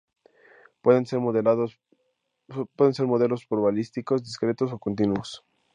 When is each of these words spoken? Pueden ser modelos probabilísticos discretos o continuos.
Pueden 0.81 1.05
ser 1.05 1.19
modelos 1.19 1.75
probabilísticos 3.47 4.23
discretos 4.23 4.73
o 4.73 4.79
continuos. 4.79 5.45